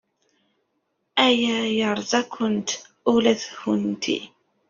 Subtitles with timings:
[1.25, 2.67] Aya yerza-kent
[3.13, 4.19] ula d kennemti.